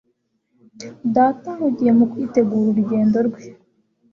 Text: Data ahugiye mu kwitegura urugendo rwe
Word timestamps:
Data 1.15 1.47
ahugiye 1.55 1.91
mu 1.97 2.05
kwitegura 2.11 2.65
urugendo 2.69 3.17
rwe 3.27 3.43